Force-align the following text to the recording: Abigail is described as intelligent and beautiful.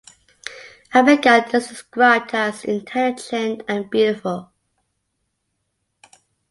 Abigail 0.95 1.43
is 1.53 1.67
described 1.67 2.33
as 2.33 2.65
intelligent 2.65 3.61
and 3.67 3.87
beautiful. 3.87 4.51